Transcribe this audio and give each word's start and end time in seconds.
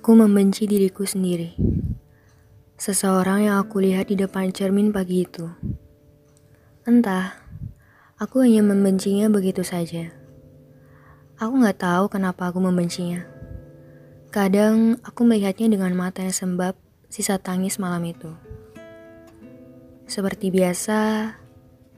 Aku 0.00 0.16
membenci 0.16 0.64
diriku 0.64 1.04
sendiri. 1.04 1.60
Seseorang 2.80 3.44
yang 3.44 3.60
aku 3.60 3.84
lihat 3.84 4.08
di 4.08 4.16
depan 4.16 4.48
cermin 4.48 4.96
pagi 4.96 5.28
itu. 5.28 5.44
Entah, 6.88 7.36
aku 8.16 8.40
hanya 8.40 8.64
membencinya 8.64 9.28
begitu 9.28 9.60
saja. 9.60 10.08
Aku 11.36 11.52
nggak 11.52 11.84
tahu 11.84 12.08
kenapa 12.08 12.48
aku 12.48 12.64
membencinya. 12.64 13.28
Kadang 14.32 14.96
aku 15.04 15.20
melihatnya 15.28 15.68
dengan 15.68 15.92
mata 15.92 16.24
yang 16.24 16.32
sembab 16.32 16.80
sisa 17.12 17.36
tangis 17.36 17.76
malam 17.76 18.00
itu. 18.08 18.32
Seperti 20.08 20.48
biasa, 20.48 21.28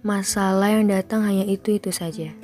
masalah 0.02 0.74
yang 0.74 0.90
datang 0.90 1.22
hanya 1.22 1.46
itu-itu 1.46 1.94
saja. 1.94 2.34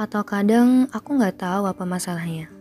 Atau 0.00 0.24
kadang 0.24 0.88
aku 0.96 1.12
nggak 1.12 1.44
tahu 1.44 1.68
apa 1.68 1.84
masalahnya. 1.84 2.53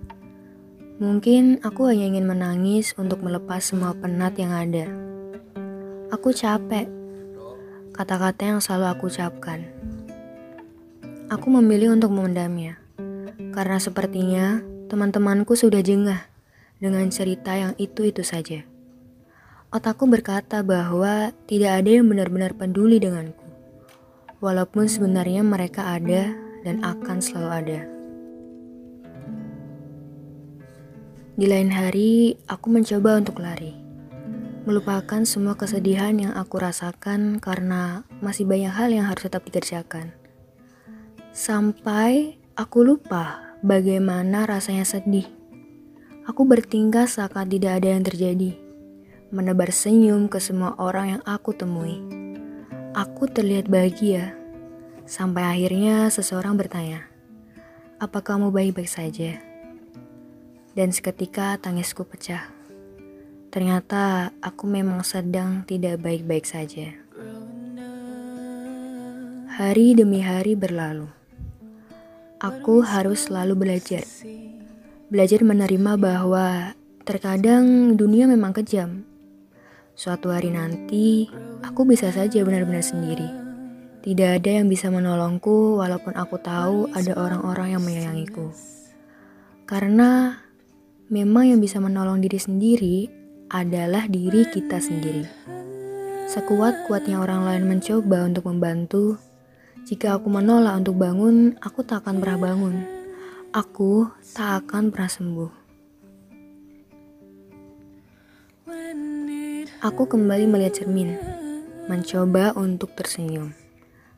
Mungkin 1.01 1.65
aku 1.65 1.89
hanya 1.89 2.05
ingin 2.13 2.29
menangis 2.29 2.93
untuk 3.01 3.25
melepas 3.25 3.65
semua 3.65 3.97
penat 3.97 4.37
yang 4.37 4.53
ada. 4.53 4.85
Aku 6.13 6.29
capek. 6.29 6.85
Kata-kata 7.97 8.53
yang 8.53 8.59
selalu 8.61 8.85
aku 8.93 9.09
ucapkan. 9.09 9.65
Aku 11.33 11.49
memilih 11.49 11.97
untuk 11.97 12.13
memendamnya. 12.13 12.77
Karena 13.57 13.81
sepertinya 13.81 14.61
teman-temanku 14.85 15.57
sudah 15.57 15.81
jengah 15.81 16.29
dengan 16.77 17.09
cerita 17.09 17.57
yang 17.57 17.73
itu-itu 17.81 18.21
saja. 18.21 18.61
Otakku 19.73 20.05
berkata 20.05 20.61
bahwa 20.61 21.33
tidak 21.49 21.81
ada 21.81 21.89
yang 21.89 22.05
benar-benar 22.05 22.53
peduli 22.53 23.01
denganku. 23.01 23.41
Walaupun 24.45 24.85
sebenarnya 24.85 25.41
mereka 25.41 25.97
ada 25.97 26.37
dan 26.61 26.85
akan 26.85 27.17
selalu 27.17 27.49
ada. 27.49 27.92
Di 31.33 31.49
lain 31.49 31.73
hari, 31.73 32.37
aku 32.45 32.69
mencoba 32.69 33.17
untuk 33.17 33.41
lari, 33.41 33.73
melupakan 34.69 35.17
semua 35.25 35.57
kesedihan 35.57 36.13
yang 36.13 36.29
aku 36.37 36.61
rasakan 36.61 37.41
karena 37.41 38.05
masih 38.21 38.45
banyak 38.45 38.69
hal 38.69 38.93
yang 38.93 39.09
harus 39.09 39.25
tetap 39.25 39.41
dikerjakan. 39.41 40.13
Sampai 41.33 42.37
aku 42.53 42.85
lupa 42.85 43.57
bagaimana 43.65 44.45
rasanya 44.45 44.85
sedih. 44.85 45.25
Aku 46.29 46.45
bertingkah 46.45 47.09
seakan 47.09 47.49
tidak 47.49 47.81
ada 47.81 47.97
yang 47.97 48.05
terjadi, 48.05 48.53
menebar 49.33 49.73
senyum 49.73 50.29
ke 50.29 50.37
semua 50.37 50.77
orang 50.77 51.17
yang 51.17 51.23
aku 51.25 51.49
temui. 51.57 51.97
Aku 52.93 53.25
terlihat 53.25 53.73
bahagia, 53.73 54.37
sampai 55.09 55.41
akhirnya 55.49 56.13
seseorang 56.13 56.61
bertanya, 56.61 57.09
"Apa 57.97 58.21
kamu 58.21 58.53
baik-baik 58.53 58.85
saja?" 58.85 59.52
Dan 60.73 60.89
seketika 60.89 61.57
tangisku 61.61 62.01
pecah. 62.05 62.49
Ternyata 63.53 64.33
aku 64.41 64.65
memang 64.65 65.05
sedang 65.05 65.61
tidak 65.69 66.01
baik-baik 66.01 66.45
saja. 66.49 66.89
Hari 69.53 69.93
demi 69.93 70.25
hari 70.25 70.57
berlalu. 70.57 71.05
Aku 72.41 72.81
harus 72.81 73.29
selalu 73.29 73.53
belajar. 73.53 74.01
Belajar 75.13 75.45
menerima 75.45 75.93
bahwa 76.01 76.73
terkadang 77.05 77.93
dunia 77.93 78.25
memang 78.25 78.57
kejam. 78.57 79.05
Suatu 79.93 80.33
hari 80.33 80.49
nanti, 80.49 81.29
aku 81.61 81.85
bisa 81.85 82.09
saja 82.09 82.41
benar-benar 82.41 82.81
sendiri. 82.81 83.29
Tidak 84.01 84.41
ada 84.41 84.59
yang 84.59 84.67
bisa 84.67 84.89
menolongku 84.89 85.77
walaupun 85.77 86.17
aku 86.17 86.41
tahu 86.41 86.89
ada 86.91 87.13
orang-orang 87.13 87.77
yang 87.77 87.83
menyayangiku. 87.85 88.49
Karena 89.69 90.41
Memang 91.11 91.51
yang 91.51 91.59
bisa 91.59 91.83
menolong 91.83 92.23
diri 92.23 92.39
sendiri 92.39 92.97
adalah 93.51 94.07
diri 94.07 94.47
kita 94.47 94.79
sendiri. 94.79 95.27
Sekuat-kuatnya 96.31 97.19
orang 97.19 97.43
lain 97.43 97.63
mencoba 97.67 98.23
untuk 98.23 98.47
membantu, 98.47 99.19
jika 99.83 100.15
aku 100.15 100.31
menolak 100.31 100.79
untuk 100.79 100.95
bangun, 100.95 101.59
aku 101.59 101.83
tak 101.83 102.07
akan 102.07 102.23
pernah 102.23 102.39
bangun. 102.39 102.75
Aku 103.51 104.07
tak 104.31 104.63
akan 104.63 104.95
pernah 104.95 105.11
sembuh. 105.11 105.51
Aku 109.83 110.07
kembali 110.07 110.47
melihat 110.47 110.79
cermin, 110.79 111.19
mencoba 111.91 112.55
untuk 112.55 112.95
tersenyum, 112.95 113.51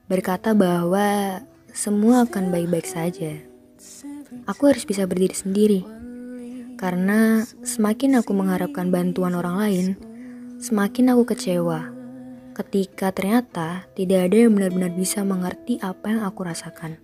berkata 0.05 0.53
bahwa 0.53 1.41
semua 1.73 2.29
akan 2.29 2.53
baik-baik 2.53 2.85
saja. 2.85 3.41
Aku 4.45 4.69
harus 4.69 4.85
bisa 4.85 5.09
berdiri 5.09 5.33
sendiri 5.33 5.81
karena 6.75 7.47
semakin 7.63 8.19
aku 8.19 8.35
mengharapkan 8.35 8.91
bantuan 8.91 9.35
orang 9.35 9.55
lain, 9.55 9.85
semakin 10.59 11.15
aku 11.15 11.35
kecewa 11.35 11.95
ketika 12.55 13.11
ternyata 13.11 13.83
tidak 13.99 14.31
ada 14.31 14.47
yang 14.47 14.55
benar-benar 14.55 14.95
bisa 14.95 15.27
mengerti 15.27 15.75
apa 15.83 16.07
yang 16.07 16.21
aku 16.23 16.47
rasakan. 16.47 16.95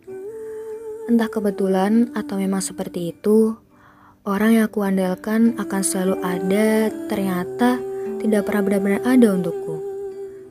Entah 1.12 1.28
kebetulan 1.28 2.16
atau 2.16 2.40
memang 2.40 2.64
seperti 2.64 3.12
itu, 3.12 3.60
orang 4.24 4.56
yang 4.56 4.72
aku 4.72 4.80
andalkan 4.88 5.60
akan 5.60 5.82
selalu 5.84 6.16
ada, 6.24 6.88
ternyata 7.12 7.84
tidak 8.24 8.48
pernah 8.48 8.64
benar-benar 8.64 9.02
ada 9.04 9.28
untukku. 9.36 9.76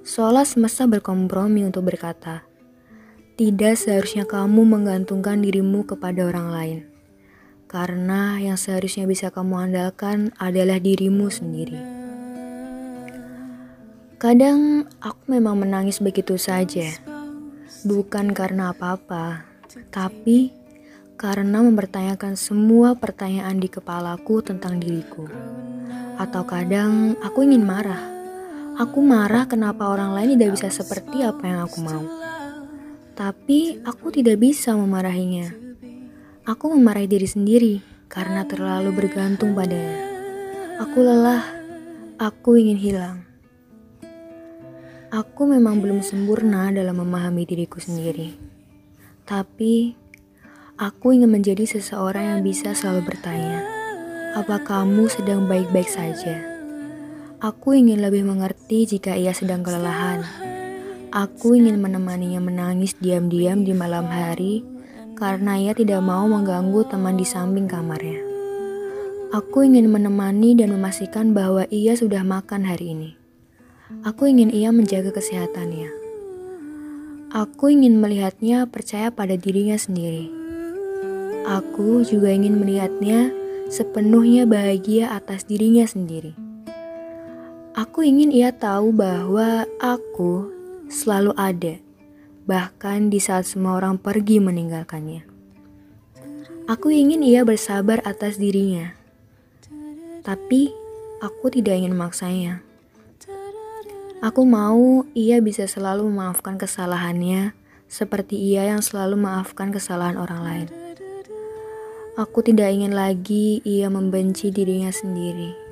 Seolah 0.04 0.44
semesta 0.44 0.84
berkompromi 0.84 1.64
untuk 1.64 1.88
berkata, 1.88 2.44
tidak 3.40 3.80
seharusnya 3.80 4.28
kamu 4.28 4.68
menggantungkan 4.68 5.40
dirimu 5.40 5.88
kepada 5.88 6.28
orang 6.28 6.48
lain 6.52 6.89
karena 7.70 8.34
yang 8.42 8.58
seharusnya 8.58 9.06
bisa 9.06 9.30
kamu 9.30 9.70
andalkan 9.70 10.34
adalah 10.42 10.82
dirimu 10.82 11.30
sendiri. 11.30 11.78
Kadang 14.18 14.90
aku 14.98 15.22
memang 15.30 15.62
menangis 15.62 16.02
begitu 16.02 16.34
saja, 16.34 16.90
bukan 17.86 18.34
karena 18.34 18.74
apa-apa, 18.74 19.46
tapi 19.94 20.50
karena 21.14 21.62
mempertanyakan 21.62 22.34
semua 22.34 22.98
pertanyaan 22.98 23.62
di 23.62 23.70
kepalaku 23.70 24.42
tentang 24.42 24.82
diriku. 24.82 25.30
Atau 26.18 26.42
kadang 26.50 27.14
aku 27.22 27.46
ingin 27.46 27.62
marah. 27.62 28.02
Aku 28.82 28.98
marah 28.98 29.46
kenapa 29.46 29.86
orang 29.86 30.10
lain 30.18 30.34
tidak 30.34 30.58
bisa 30.58 30.74
seperti 30.74 31.22
apa 31.22 31.46
yang 31.46 31.60
aku 31.62 31.78
mau. 31.86 32.02
Tapi 33.14 33.78
aku 33.86 34.10
tidak 34.10 34.42
bisa 34.42 34.74
memarahinya 34.74 35.69
Aku 36.48 36.72
memarahi 36.72 37.04
diri 37.04 37.28
sendiri 37.28 37.84
karena 38.08 38.48
terlalu 38.48 38.96
bergantung 38.96 39.52
padanya. 39.52 40.00
Aku 40.80 41.04
lelah, 41.04 41.44
aku 42.16 42.56
ingin 42.56 42.80
hilang. 42.80 43.28
Aku 45.12 45.44
memang 45.44 45.84
belum 45.84 46.00
sempurna 46.00 46.72
dalam 46.72 46.96
memahami 46.96 47.44
diriku 47.44 47.76
sendiri. 47.76 48.40
Tapi, 49.28 49.92
aku 50.80 51.12
ingin 51.12 51.28
menjadi 51.28 51.68
seseorang 51.68 52.24
yang 52.24 52.40
bisa 52.40 52.72
selalu 52.72 53.12
bertanya, 53.12 53.60
apa 54.32 54.64
kamu 54.64 55.12
sedang 55.12 55.44
baik-baik 55.44 55.92
saja? 55.92 56.40
Aku 57.36 57.76
ingin 57.76 58.00
lebih 58.00 58.24
mengerti 58.24 58.88
jika 58.88 59.12
ia 59.12 59.36
sedang 59.36 59.60
kelelahan. 59.60 60.24
Aku 61.12 61.52
ingin 61.52 61.76
menemaninya 61.84 62.40
menangis 62.40 62.96
diam-diam 62.96 63.60
di 63.60 63.76
malam 63.76 64.08
hari 64.08 64.79
karena 65.20 65.60
ia 65.60 65.76
tidak 65.76 66.00
mau 66.00 66.24
mengganggu 66.24 66.88
teman 66.88 67.20
di 67.20 67.28
samping 67.28 67.68
kamarnya. 67.68 68.24
Aku 69.36 69.62
ingin 69.62 69.92
menemani 69.92 70.56
dan 70.56 70.72
memastikan 70.72 71.36
bahwa 71.36 71.68
ia 71.68 71.92
sudah 71.92 72.24
makan 72.24 72.64
hari 72.64 72.96
ini. 72.96 73.10
Aku 74.02 74.26
ingin 74.26 74.48
ia 74.48 74.72
menjaga 74.72 75.12
kesehatannya. 75.12 75.92
Aku 77.30 77.68
ingin 77.68 78.00
melihatnya 78.00 78.64
percaya 78.64 79.12
pada 79.12 79.36
dirinya 79.36 79.76
sendiri. 79.76 80.32
Aku 81.46 82.02
juga 82.02 82.32
ingin 82.32 82.56
melihatnya 82.58 83.30
sepenuhnya 83.68 84.48
bahagia 84.48 85.14
atas 85.14 85.44
dirinya 85.44 85.84
sendiri. 85.84 86.32
Aku 87.76 88.02
ingin 88.02 88.34
ia 88.34 88.50
tahu 88.50 88.90
bahwa 88.90 89.68
aku 89.78 90.50
selalu 90.90 91.30
ada 91.38 91.78
bahkan 92.48 93.12
di 93.12 93.18
saat 93.18 93.48
semua 93.48 93.80
orang 93.80 93.96
pergi 93.96 94.40
meninggalkannya. 94.40 95.26
Aku 96.70 96.92
ingin 96.94 97.24
ia 97.26 97.42
bersabar 97.42 97.98
atas 98.06 98.38
dirinya, 98.38 98.94
tapi 100.22 100.70
aku 101.18 101.50
tidak 101.50 101.80
ingin 101.80 101.96
memaksanya. 101.98 102.62
Aku 104.20 104.44
mau 104.44 105.08
ia 105.16 105.40
bisa 105.40 105.64
selalu 105.64 106.06
memaafkan 106.12 106.60
kesalahannya, 106.60 107.56
seperti 107.88 108.36
ia 108.36 108.68
yang 108.68 108.84
selalu 108.84 109.16
memaafkan 109.16 109.72
kesalahan 109.72 110.20
orang 110.20 110.40
lain. 110.44 110.68
Aku 112.20 112.44
tidak 112.44 112.68
ingin 112.68 112.92
lagi 112.92 113.64
ia 113.64 113.88
membenci 113.88 114.52
dirinya 114.52 114.92
sendiri. 114.92 115.69